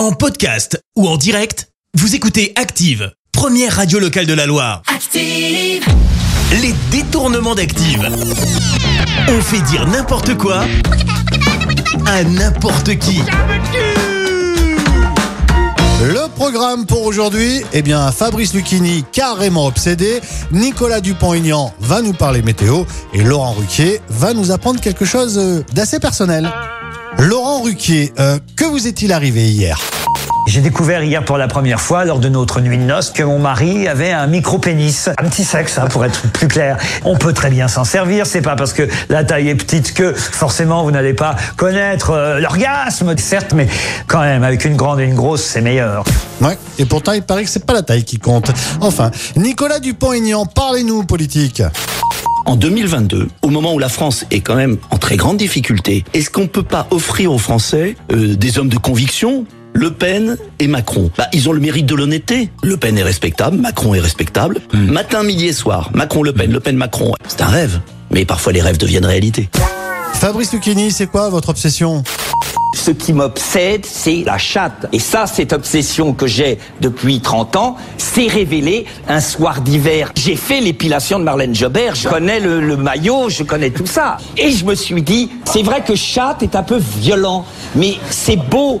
[0.00, 4.80] En podcast ou en direct, vous écoutez Active, première radio locale de la Loire.
[4.86, 5.84] Active.
[6.62, 8.08] Les détournements d'Active.
[9.28, 10.64] On fait dire n'importe quoi
[12.06, 13.20] à n'importe qui.
[16.02, 22.40] Le programme pour aujourd'hui, eh bien Fabrice Lucchini carrément obsédé, Nicolas Dupont-Aignan va nous parler
[22.40, 26.50] météo et Laurent Ruquier va nous apprendre quelque chose euh, d'assez personnel.
[27.18, 29.78] Laurent Ruquier, euh, que vous est-il arrivé hier?
[30.46, 33.38] J'ai découvert hier pour la première fois, lors de notre nuit de noces, que mon
[33.38, 35.08] mari avait un micro-pénis.
[35.16, 36.76] Un petit sexe, hein, pour être plus clair.
[37.04, 38.26] On peut très bien s'en servir.
[38.26, 42.40] C'est pas parce que la taille est petite que forcément vous n'allez pas connaître euh,
[42.40, 43.68] l'orgasme, certes, mais
[44.08, 46.04] quand même, avec une grande et une grosse, c'est meilleur.
[46.40, 48.50] Ouais, et pourtant il paraît que c'est pas la taille qui compte.
[48.80, 51.62] Enfin, Nicolas Dupont-Aignan, parlez-nous politique.
[52.46, 56.30] En 2022, au moment où la France est quand même en très grande difficulté, est-ce
[56.30, 61.10] qu'on peut pas offrir aux Français euh, des hommes de conviction le Pen et Macron,
[61.16, 62.50] bah, ils ont le mérite de l'honnêteté.
[62.62, 64.60] Le Pen est respectable, Macron est respectable.
[64.72, 67.14] Matin, midi et soir, Macron, Le Pen, Le Pen, Macron.
[67.28, 67.80] C'est un rêve.
[68.10, 69.48] Mais parfois les rêves deviennent réalité.
[70.14, 72.02] Fabrice Lucchini, c'est quoi votre obsession?
[72.74, 74.86] Ce qui m'obsède, c'est la chatte.
[74.92, 80.12] Et ça, cette obsession que j'ai depuis 30 ans, s'est révélée un soir d'hiver.
[80.16, 84.18] J'ai fait l'épilation de Marlène Jobert, je connais le, le maillot, je connais tout ça.
[84.36, 88.36] Et je me suis dit, c'est vrai que chatte est un peu violent, mais c'est
[88.36, 88.80] beau.